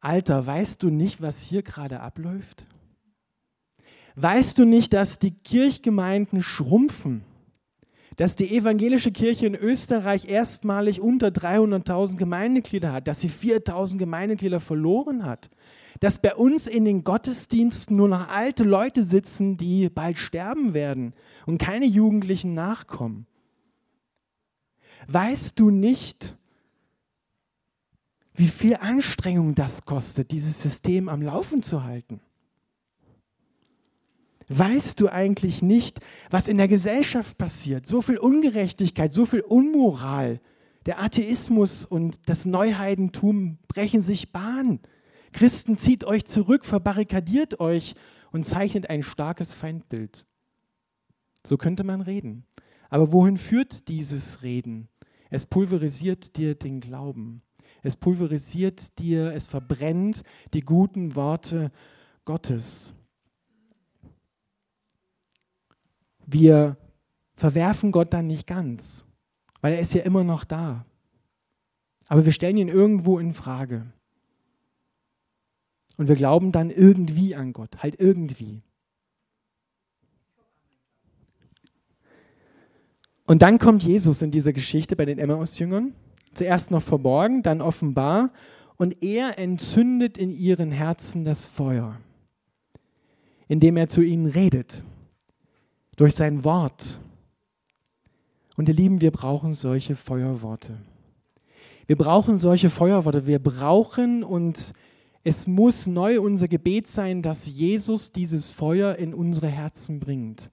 [0.00, 2.66] Alter, weißt du nicht, was hier gerade abläuft?
[4.14, 7.24] Weißt du nicht, dass die Kirchgemeinden schrumpfen?
[8.16, 14.60] Dass die evangelische Kirche in Österreich erstmalig unter 300.000 Gemeindeglieder hat, dass sie 4.000 Gemeindeglieder
[14.60, 15.50] verloren hat,
[16.00, 21.14] dass bei uns in den Gottesdiensten nur noch alte Leute sitzen, die bald sterben werden
[21.46, 23.26] und keine Jugendlichen nachkommen.
[25.08, 26.36] Weißt du nicht,
[28.34, 32.20] wie viel Anstrengung das kostet, dieses System am Laufen zu halten?
[34.48, 36.00] Weißt du eigentlich nicht,
[36.30, 37.86] was in der Gesellschaft passiert?
[37.86, 40.40] So viel Ungerechtigkeit, so viel Unmoral.
[40.86, 44.80] Der Atheismus und das Neuheidentum brechen sich Bahn.
[45.32, 47.94] Christen, zieht euch zurück, verbarrikadiert euch
[48.30, 50.26] und zeichnet ein starkes Feindbild.
[51.44, 52.44] So könnte man reden.
[52.88, 54.88] Aber wohin führt dieses Reden?
[55.30, 57.42] Es pulverisiert dir den Glauben.
[57.82, 61.72] Es pulverisiert dir, es verbrennt die guten Worte
[62.24, 62.94] Gottes.
[66.26, 66.76] Wir
[67.34, 69.04] verwerfen Gott dann nicht ganz,
[69.60, 70.84] weil er ist ja immer noch da.
[72.08, 73.92] Aber wir stellen ihn irgendwo in Frage.
[76.02, 78.60] Und wir glauben dann irgendwie an Gott, halt irgendwie.
[83.24, 85.94] Und dann kommt Jesus in dieser Geschichte bei den Emmaus-Jüngern.
[86.32, 88.32] Zuerst noch verborgen, dann offenbar.
[88.78, 92.00] Und er entzündet in ihren Herzen das Feuer,
[93.46, 94.82] indem er zu ihnen redet,
[95.94, 96.98] durch sein Wort.
[98.56, 100.78] Und ihr Lieben, wir brauchen solche Feuerworte.
[101.86, 103.28] Wir brauchen solche Feuerworte.
[103.28, 104.72] Wir brauchen und
[105.24, 110.50] es muss neu unser Gebet sein, dass Jesus dieses Feuer in unsere Herzen bringt.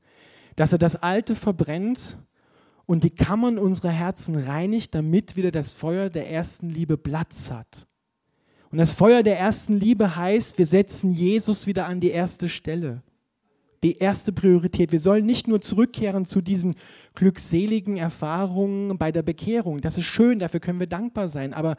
[0.55, 2.17] Dass er das Alte verbrennt
[2.85, 7.87] und die Kammern unserer Herzen reinigt, damit wieder das Feuer der ersten Liebe Platz hat.
[8.71, 13.01] Und das Feuer der ersten Liebe heißt, wir setzen Jesus wieder an die erste Stelle.
[13.81, 14.91] Die erste Priorität.
[14.91, 16.75] Wir sollen nicht nur zurückkehren zu diesen
[17.15, 19.81] glückseligen Erfahrungen bei der Bekehrung.
[19.81, 21.53] Das ist schön, dafür können wir dankbar sein.
[21.53, 21.77] Aber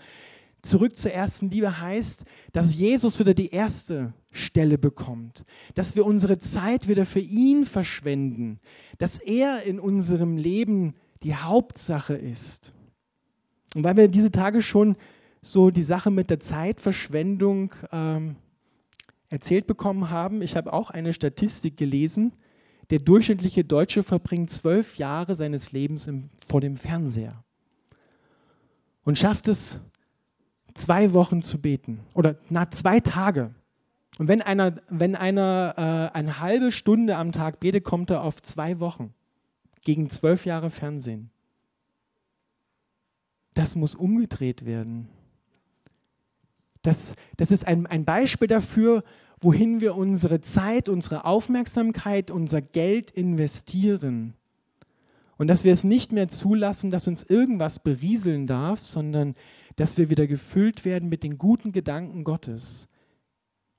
[0.63, 5.45] Zurück zur ersten Liebe heißt, dass Jesus wieder die erste Stelle bekommt,
[5.75, 8.61] dass wir unsere Zeit wieder für ihn verschwenden,
[8.99, 12.73] dass er in unserem Leben die Hauptsache ist.
[13.75, 14.97] Und weil wir diese Tage schon
[15.43, 18.37] so die Sache mit der Zeitverschwendung ähm,
[19.31, 22.35] erzählt bekommen haben, ich habe auch eine Statistik gelesen,
[22.91, 27.43] der durchschnittliche Deutsche verbringt zwölf Jahre seines Lebens im, vor dem Fernseher
[29.05, 29.79] und schafft es,
[30.81, 33.55] zwei Wochen zu beten oder na zwei Tage.
[34.19, 38.43] Und wenn einer, wenn einer äh, eine halbe Stunde am Tag betet, kommt er auf
[38.43, 39.15] zwei Wochen
[39.83, 41.31] gegen zwölf Jahre Fernsehen.
[43.55, 45.09] Das muss umgedreht werden.
[46.83, 49.05] Das, das ist ein, ein Beispiel dafür,
[49.41, 54.35] wohin wir unsere Zeit, unsere Aufmerksamkeit, unser Geld investieren.
[55.39, 59.35] Und dass wir es nicht mehr zulassen, dass uns irgendwas berieseln darf, sondern
[59.81, 62.87] dass wir wieder gefüllt werden mit den guten Gedanken Gottes,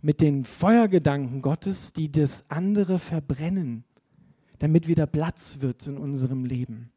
[0.02, 3.84] mit den Feuergedanken Gottes, die das andere verbrennen,
[4.58, 6.90] damit wieder Platz wird in unserem Leben.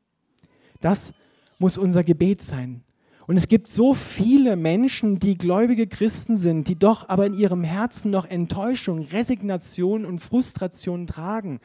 [0.81, 1.13] Das
[1.59, 2.83] muss unser Gebet sein.
[3.27, 7.63] Und es gibt so viele Menschen, die gläubige Christen sind, die doch aber in ihrem
[7.63, 11.61] Herzen noch Enttäuschung, Resignation und Frustration tragen,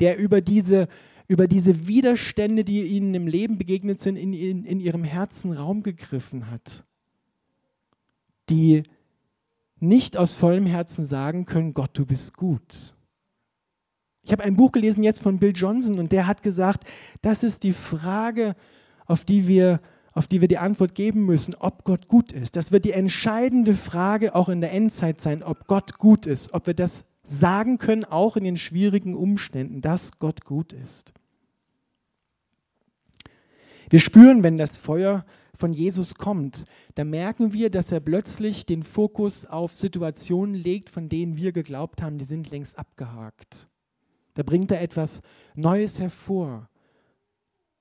[0.00, 0.88] der über diese,
[1.30, 5.84] über diese Widerstände, die ihnen im Leben begegnet sind, in, in, in ihrem Herzen Raum
[5.84, 6.84] gegriffen hat.
[8.48, 8.82] Die
[9.78, 12.96] nicht aus vollem Herzen sagen können, Gott, du bist gut.
[14.24, 16.82] Ich habe ein Buch gelesen jetzt von Bill Johnson und der hat gesagt,
[17.22, 18.56] das ist die Frage,
[19.06, 19.80] auf die wir
[20.12, 22.56] auf die wir die Antwort geben müssen, ob Gott gut ist.
[22.56, 26.66] Das wird die entscheidende Frage auch in der Endzeit sein, ob Gott gut ist, ob
[26.66, 31.12] wir das sagen können, auch in den schwierigen Umständen, dass Gott gut ist.
[33.90, 35.26] Wir spüren, wenn das Feuer
[35.56, 41.08] von Jesus kommt, da merken wir, dass er plötzlich den Fokus auf Situationen legt, von
[41.08, 43.68] denen wir geglaubt haben, die sind längst abgehakt.
[44.34, 45.20] Da bringt er etwas
[45.56, 46.68] Neues hervor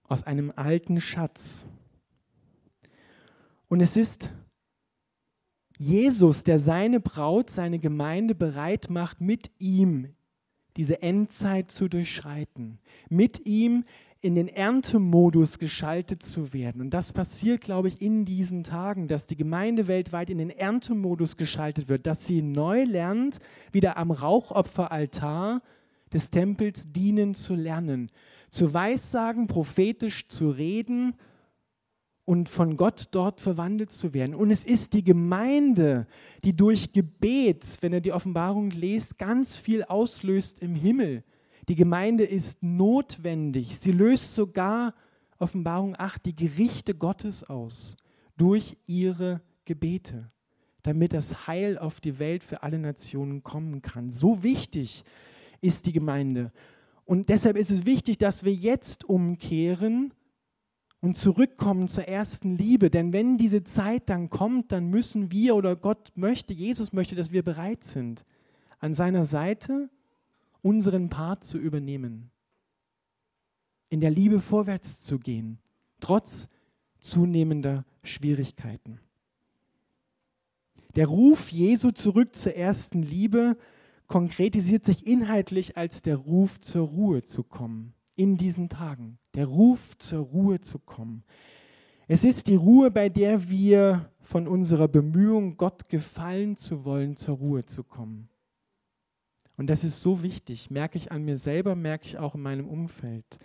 [0.07, 1.67] aus einem alten Schatz.
[3.67, 4.31] Und es ist
[5.77, 10.15] Jesus, der seine Braut, seine Gemeinde bereit macht, mit ihm
[10.75, 13.85] diese Endzeit zu durchschreiten, mit ihm
[14.21, 16.81] in den Erntemodus geschaltet zu werden.
[16.81, 21.37] Und das passiert, glaube ich, in diesen Tagen, dass die Gemeinde weltweit in den Erntemodus
[21.37, 23.39] geschaltet wird, dass sie neu lernt,
[23.71, 25.61] wieder am Rauchopferaltar
[26.11, 28.11] des Tempels dienen zu lernen,
[28.49, 31.13] zu weissagen, prophetisch zu reden
[32.25, 34.35] und von Gott dort verwandelt zu werden.
[34.35, 36.07] Und es ist die Gemeinde,
[36.43, 41.23] die durch Gebet, wenn er die Offenbarung liest, ganz viel auslöst im Himmel.
[41.69, 43.77] Die Gemeinde ist notwendig.
[43.77, 44.95] Sie löst sogar,
[45.37, 47.95] Offenbarung 8, die Gerichte Gottes aus
[48.37, 50.31] durch ihre Gebete,
[50.81, 54.11] damit das Heil auf die Welt für alle Nationen kommen kann.
[54.11, 55.03] So wichtig
[55.61, 56.51] ist die Gemeinde.
[57.05, 60.11] Und deshalb ist es wichtig, dass wir jetzt umkehren
[61.01, 62.89] und zurückkommen zur ersten Liebe.
[62.89, 67.31] Denn wenn diese Zeit dann kommt, dann müssen wir oder Gott möchte, Jesus möchte, dass
[67.31, 68.25] wir bereit sind,
[68.79, 69.89] an seiner Seite
[70.61, 72.31] unseren Part zu übernehmen.
[73.89, 75.59] In der Liebe vorwärts zu gehen,
[75.99, 76.49] trotz
[76.99, 78.99] zunehmender Schwierigkeiten.
[80.95, 83.57] Der Ruf Jesu zurück zur ersten Liebe
[84.07, 89.97] konkretisiert sich inhaltlich als der Ruf zur Ruhe zu kommen in diesen Tagen, der Ruf
[89.97, 91.23] zur Ruhe zu kommen.
[92.07, 97.37] Es ist die Ruhe, bei der wir von unserer Bemühung, Gott gefallen zu wollen, zur
[97.37, 98.27] Ruhe zu kommen.
[99.59, 102.69] Und das ist so wichtig, merke ich an mir selber, merke ich auch in meinem
[102.69, 103.39] Umfeld.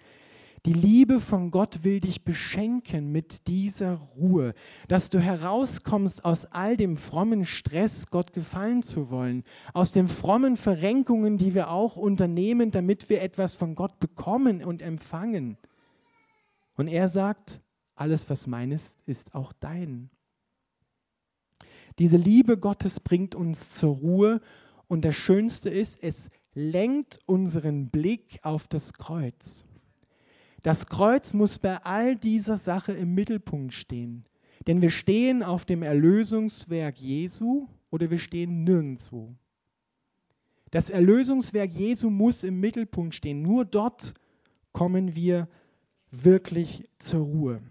[0.65, 4.55] Die Liebe von Gott will dich beschenken mit dieser Ruhe,
[4.87, 10.57] dass du herauskommst aus all dem frommen Stress, Gott gefallen zu wollen, aus den frommen
[10.57, 15.59] Verrenkungen, die wir auch unternehmen, damit wir etwas von Gott bekommen und empfangen.
[16.77, 17.61] Und er sagt,
[17.97, 20.11] alles, was meines, ist auch dein.
[21.99, 24.41] Diese Liebe Gottes bringt uns zur Ruhe
[24.89, 29.65] und das Schönste ist, es lenkt unseren Blick auf das Kreuz.
[30.63, 34.25] Das Kreuz muss bei all dieser Sache im Mittelpunkt stehen.
[34.67, 39.35] Denn wir stehen auf dem Erlösungswerk Jesu oder wir stehen nirgendwo.
[40.71, 43.43] Das Erlösungswerk Jesu muss im Mittelpunkt stehen.
[43.43, 44.15] Nur dort
[44.73, 45.49] kommen wir
[46.11, 47.63] wirklich zur Ruhe.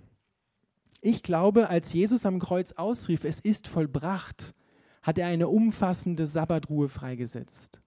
[1.01, 4.53] Ich glaube, als Jesus am Kreuz ausrief, es ist vollbracht,
[5.03, 7.83] hat er eine umfassende Sabbatruhe freigesetzt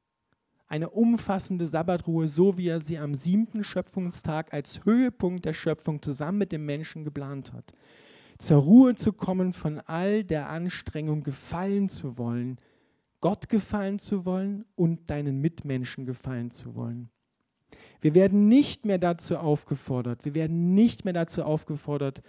[0.68, 6.38] eine umfassende Sabbatruhe, so wie er sie am siebten Schöpfungstag als Höhepunkt der Schöpfung zusammen
[6.38, 7.72] mit dem Menschen geplant hat.
[8.38, 12.58] zur Ruhe zu kommen von all der Anstrengung, gefallen zu wollen,
[13.20, 17.08] Gott gefallen zu wollen und deinen Mitmenschen gefallen zu wollen.
[18.02, 22.20] Wir werden nicht mehr dazu aufgefordert, wir werden nicht mehr dazu aufgefordert,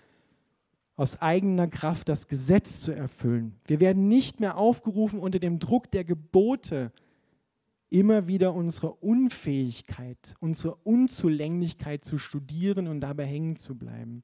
[0.97, 3.55] aus eigener Kraft das Gesetz zu erfüllen.
[3.67, 6.91] Wir werden nicht mehr aufgerufen, unter dem Druck der Gebote
[7.89, 14.23] immer wieder unsere Unfähigkeit, unsere Unzulänglichkeit zu studieren und dabei hängen zu bleiben,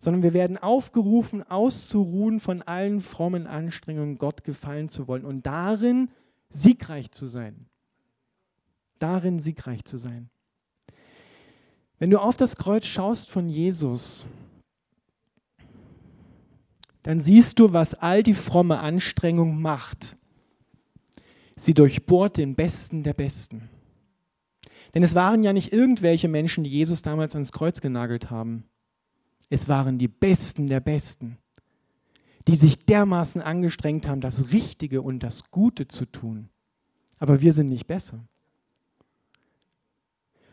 [0.00, 6.10] sondern wir werden aufgerufen, auszuruhen von allen frommen Anstrengungen, Gott gefallen zu wollen und darin
[6.50, 7.66] siegreich zu sein.
[8.98, 10.28] Darin siegreich zu sein.
[11.98, 14.26] Wenn du auf das Kreuz schaust von Jesus,
[17.02, 20.16] dann siehst du, was all die fromme Anstrengung macht.
[21.56, 23.68] Sie durchbohrt den Besten der Besten.
[24.94, 28.64] Denn es waren ja nicht irgendwelche Menschen, die Jesus damals ans Kreuz genagelt haben.
[29.48, 31.38] Es waren die Besten der Besten,
[32.48, 36.48] die sich dermaßen angestrengt haben, das Richtige und das Gute zu tun.
[37.18, 38.24] Aber wir sind nicht besser.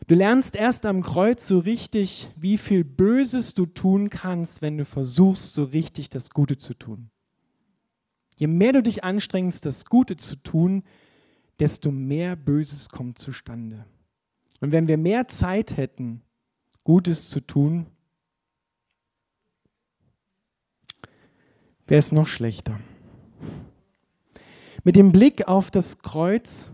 [0.08, 4.86] Du lernst erst am Kreuz so richtig, wie viel Böses du tun kannst, wenn du
[4.86, 7.10] versuchst, so richtig das Gute zu tun.
[8.38, 10.82] Je mehr du dich anstrengst, das Gute zu tun,
[11.60, 13.84] desto mehr Böses kommt zustande.
[14.62, 16.22] Und wenn wir mehr Zeit hätten,
[16.84, 17.84] Gutes zu tun,
[21.86, 22.80] wäre es noch schlechter.
[24.84, 26.70] Mit dem Blick auf das Kreuz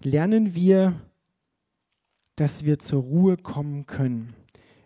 [0.00, 1.00] lernen wir,
[2.36, 4.34] dass wir zur Ruhe kommen können.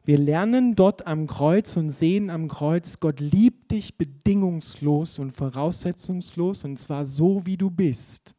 [0.04, 6.64] Wir lernen dort am Kreuz und sehen am Kreuz, Gott liebt dich bedingungslos und voraussetzungslos
[6.64, 8.34] und zwar so, wie du bist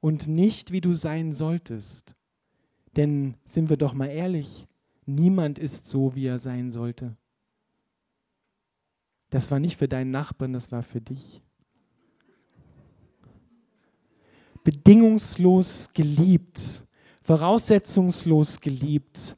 [0.00, 2.14] und nicht, wie du sein solltest.
[2.96, 4.66] Denn sind wir doch mal ehrlich,
[5.06, 7.16] niemand ist so, wie er sein sollte.
[9.30, 11.42] Das war nicht für deinen Nachbarn, das war für dich.
[14.62, 16.85] Bedingungslos geliebt
[17.26, 19.36] voraussetzungslos geliebt,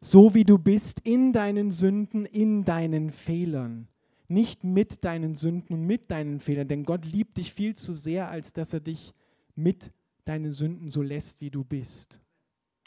[0.00, 3.86] so wie du bist, in deinen Sünden, in deinen Fehlern.
[4.26, 8.28] Nicht mit deinen Sünden und mit deinen Fehlern, denn Gott liebt dich viel zu sehr,
[8.28, 9.14] als dass er dich
[9.54, 9.92] mit
[10.24, 12.20] deinen Sünden so lässt, wie du bist.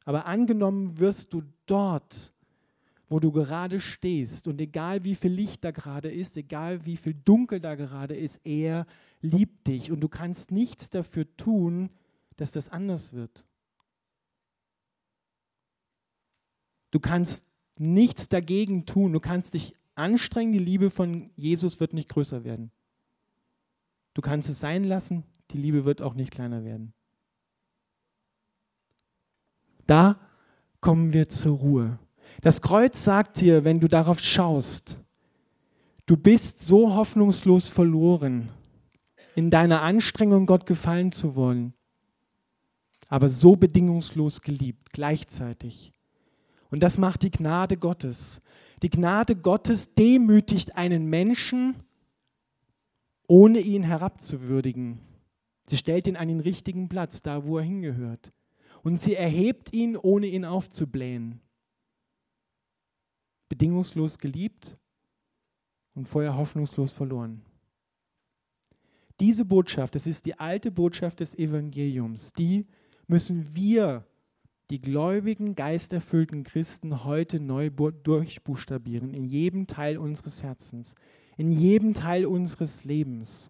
[0.03, 2.33] Aber angenommen wirst du dort,
[3.07, 7.13] wo du gerade stehst und egal wie viel Licht da gerade ist, egal wie viel
[7.13, 8.87] Dunkel da gerade ist, er
[9.21, 11.91] liebt dich und du kannst nichts dafür tun,
[12.35, 13.45] dass das anders wird.
[16.93, 19.13] Du kannst nichts dagegen tun.
[19.13, 20.51] Du kannst dich anstrengen.
[20.51, 22.69] Die Liebe von Jesus wird nicht größer werden.
[24.13, 25.23] Du kannst es sein lassen.
[25.49, 26.93] Die Liebe wird auch nicht kleiner werden.
[29.87, 30.19] Da
[30.81, 31.97] kommen wir zur Ruhe.
[32.41, 34.97] Das Kreuz sagt dir, wenn du darauf schaust,
[36.05, 38.49] du bist so hoffnungslos verloren
[39.33, 41.73] in deiner Anstrengung, Gott gefallen zu wollen,
[43.09, 45.91] aber so bedingungslos geliebt gleichzeitig.
[46.73, 48.41] Und das macht die Gnade Gottes.
[48.81, 51.75] Die Gnade Gottes demütigt einen Menschen,
[53.27, 54.97] ohne ihn herabzuwürdigen.
[55.67, 58.33] Sie stellt ihn an den richtigen Platz, da wo er hingehört.
[58.81, 61.41] Und sie erhebt ihn, ohne ihn aufzublähen.
[63.49, 64.75] Bedingungslos geliebt
[65.93, 67.43] und vorher hoffnungslos verloren.
[69.19, 72.65] Diese Botschaft, das ist die alte Botschaft des Evangeliums, die
[73.05, 74.07] müssen wir
[74.73, 80.95] die gläubigen, geisterfüllten Christen heute neu durchbuchstabieren, in jedem Teil unseres Herzens,
[81.37, 83.49] in jedem Teil unseres Lebens.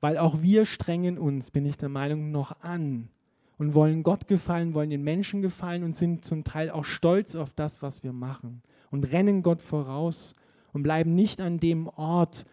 [0.00, 3.08] Weil auch wir strengen uns, bin ich der Meinung, noch an
[3.56, 7.54] und wollen Gott gefallen, wollen den Menschen gefallen und sind zum Teil auch stolz auf
[7.54, 10.34] das, was wir machen und rennen Gott voraus
[10.74, 12.44] und bleiben nicht an dem Ort,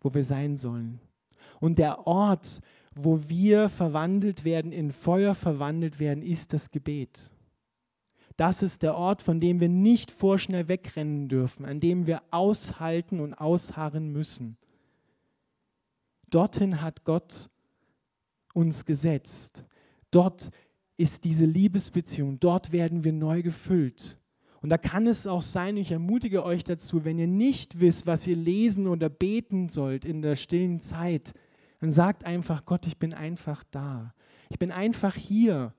[0.00, 0.98] wo wir sein sollen.
[1.60, 2.62] Und der Ort,
[2.94, 7.30] wo wir verwandelt werden, in Feuer verwandelt werden, ist das Gebet.
[8.36, 13.20] Das ist der Ort, von dem wir nicht vorschnell wegrennen dürfen, an dem wir aushalten
[13.20, 14.56] und ausharren müssen.
[16.30, 17.50] Dorthin hat Gott
[18.54, 19.64] uns gesetzt.
[20.10, 20.50] Dort
[20.96, 24.18] ist diese Liebesbeziehung, dort werden wir neu gefüllt.
[24.60, 28.26] Und da kann es auch sein, ich ermutige euch dazu, wenn ihr nicht wisst, was
[28.26, 31.34] ihr lesen oder beten sollt in der stillen Zeit,
[31.82, 34.14] dann sagt einfach, Gott, ich bin einfach da.
[34.50, 35.74] Ich bin einfach hier.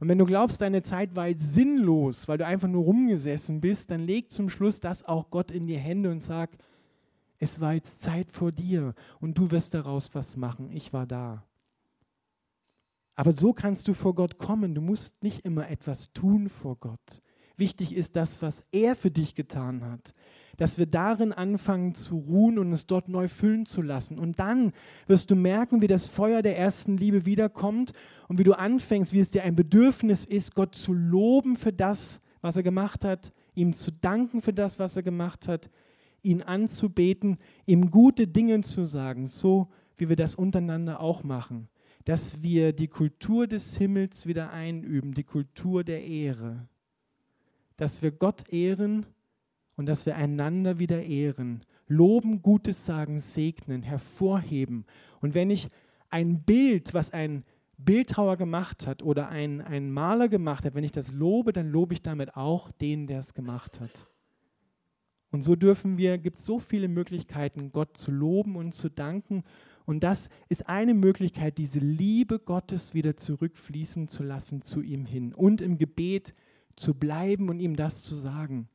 [0.00, 3.92] Und wenn du glaubst, deine Zeit war jetzt sinnlos, weil du einfach nur rumgesessen bist,
[3.92, 6.50] dann leg zum Schluss das auch Gott in die Hände und sag,
[7.38, 10.70] es war jetzt Zeit vor dir und du wirst daraus was machen.
[10.72, 11.44] Ich war da.
[13.14, 14.74] Aber so kannst du vor Gott kommen.
[14.74, 17.22] Du musst nicht immer etwas tun vor Gott.
[17.56, 20.14] Wichtig ist das, was er für dich getan hat.
[20.56, 24.18] Dass wir darin anfangen zu ruhen und es dort neu füllen zu lassen.
[24.18, 24.72] Und dann
[25.06, 27.92] wirst du merken, wie das Feuer der ersten Liebe wiederkommt
[28.28, 32.20] und wie du anfängst, wie es dir ein Bedürfnis ist, Gott zu loben für das,
[32.40, 35.70] was er gemacht hat, ihm zu danken für das, was er gemacht hat,
[36.22, 41.68] ihn anzubeten, ihm gute Dinge zu sagen, so wie wir das untereinander auch machen.
[42.04, 46.68] Dass wir die Kultur des Himmels wieder einüben, die Kultur der Ehre.
[47.76, 49.06] Dass wir Gott ehren
[49.76, 51.64] und dass wir einander wieder ehren.
[51.86, 54.86] Loben, Gutes sagen, segnen, hervorheben.
[55.20, 55.68] Und wenn ich
[56.10, 57.44] ein Bild, was ein
[57.76, 61.94] Bildhauer gemacht hat oder ein, ein Maler gemacht hat, wenn ich das lobe, dann lobe
[61.94, 64.06] ich damit auch den, der es gemacht hat.
[65.30, 69.42] Und so dürfen wir, gibt es so viele Möglichkeiten, Gott zu loben und zu danken.
[69.84, 75.34] Und das ist eine Möglichkeit, diese Liebe Gottes wieder zurückfließen zu lassen zu ihm hin
[75.34, 76.34] und im Gebet
[76.76, 78.68] zu bleiben und ihm das zu sagen.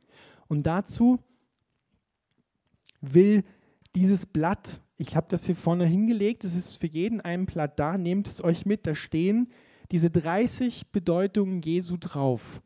[0.48, 1.20] Und dazu
[3.02, 3.44] will
[3.96, 7.98] dieses Blatt, ich habe das hier vorne hingelegt, es ist für jeden ein Blatt da,
[7.98, 9.52] nehmt es euch mit, da stehen
[9.92, 12.62] diese 30 Bedeutungen Jesu drauf.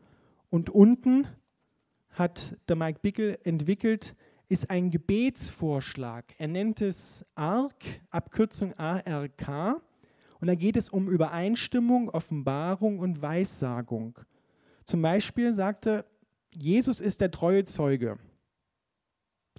[0.50, 1.28] Und unten
[2.10, 4.16] hat der Mike Bickel entwickelt,
[4.48, 6.36] ist ein Gebetsvorschlag.
[6.38, 9.82] Er nennt es ARK, Abkürzung ARK.
[10.40, 14.20] Und da geht es um Übereinstimmung, Offenbarung und Weissagung.
[14.84, 16.06] Zum Beispiel sagte,
[16.56, 18.18] Jesus ist der treue Zeuge.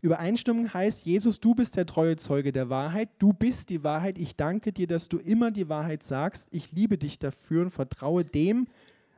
[0.05, 4.37] Übereinstimmung heißt, Jesus, du bist der treue Zeuge der Wahrheit, du bist die Wahrheit, ich
[4.37, 8.67] danke dir, dass du immer die Wahrheit sagst, ich liebe dich dafür und vertraue dem,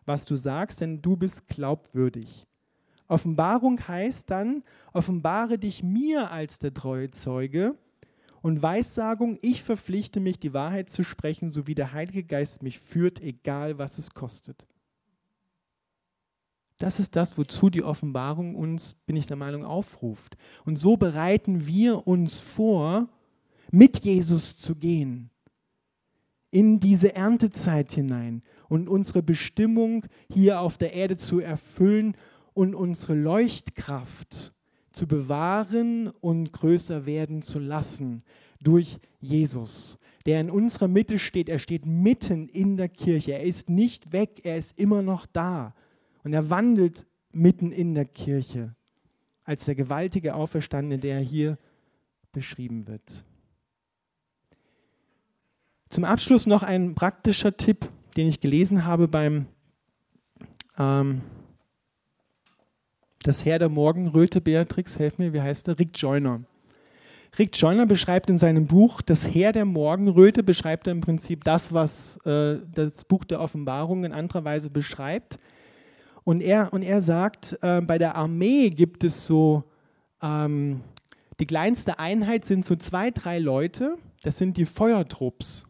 [0.05, 2.47] was du sagst, denn du bist glaubwürdig.
[3.09, 7.75] Offenbarung heißt dann, offenbare dich mir als der treue Zeuge.
[8.41, 12.79] Und Weissagung, ich verpflichte mich, die Wahrheit zu sprechen, so wie der Heilige Geist mich
[12.79, 14.67] führt, egal was es kostet.
[16.79, 20.37] Das ist das, wozu die Offenbarung uns, bin ich der Meinung, aufruft.
[20.65, 23.09] Und so bereiten wir uns vor,
[23.71, 25.31] mit Jesus zu gehen,
[26.51, 32.17] in diese Erntezeit hinein und unsere Bestimmung hier auf der Erde zu erfüllen
[32.55, 34.55] und unsere Leuchtkraft
[34.93, 38.23] zu bewahren und größer werden zu lassen
[38.63, 41.49] durch Jesus, der in unserer Mitte steht.
[41.49, 43.33] Er steht mitten in der Kirche.
[43.33, 45.75] Er ist nicht weg, er ist immer noch da.
[46.27, 48.75] Und er wandelt mitten in der Kirche
[49.45, 51.57] als der gewaltige Auferstandene, der hier
[52.33, 53.25] beschrieben wird.
[55.89, 59.47] Zum Abschluss noch ein praktischer Tipp, den ich gelesen habe beim
[60.77, 61.21] ähm,
[63.23, 65.79] das Herr der Morgenröte, Beatrix, helf mir, wie heißt er?
[65.79, 66.43] Rick Joyner.
[67.39, 71.73] Rick Joyner beschreibt in seinem Buch Das Heer der Morgenröte, beschreibt er im Prinzip das,
[71.73, 75.39] was äh, das Buch der Offenbarung in anderer Weise beschreibt.
[76.27, 79.65] Und er, und er sagt, äh, bei der Armee gibt es so,
[80.21, 80.83] ähm,
[81.41, 85.65] die kleinste Einheit sind so zwei, drei Leute, das sind die Feuertrupps.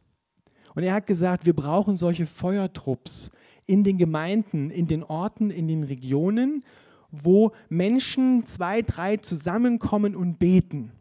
[0.74, 3.30] Und er hat gesagt, wir brauchen solche Feuertrupps
[3.66, 6.64] in den Gemeinden, in den Orten, in den Regionen
[7.10, 10.92] wo Menschen zwei, drei zusammenkommen und beten.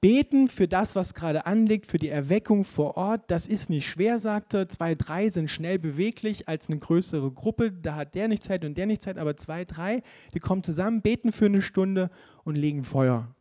[0.00, 4.20] Beten für das, was gerade anliegt, für die Erweckung vor Ort, das ist nicht schwer,
[4.20, 4.68] sagt er.
[4.68, 7.72] Zwei, drei sind schnell beweglich als eine größere Gruppe.
[7.72, 10.02] Da hat der nicht Zeit und der nicht Zeit, aber zwei, drei,
[10.34, 12.10] die kommen zusammen, beten für eine Stunde
[12.44, 13.34] und legen Feuer.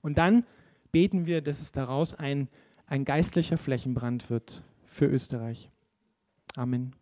[0.00, 0.44] Und dann
[0.90, 2.48] beten wir, dass es daraus ein,
[2.86, 5.70] ein geistlicher Flächenbrand wird für Österreich.
[6.56, 6.94] Amen.